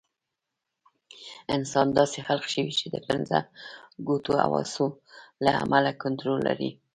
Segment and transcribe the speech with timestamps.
[1.55, 3.39] انسان داسې خلق شوی چې د پنځه
[4.07, 4.85] ګونو حواسو
[5.43, 6.71] له امله کنټرول لري.